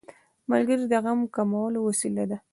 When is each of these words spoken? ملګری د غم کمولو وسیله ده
ملګری 0.49 0.85
د 0.89 0.93
غم 1.03 1.19
کمولو 1.35 1.79
وسیله 1.87 2.23
ده 2.29 2.37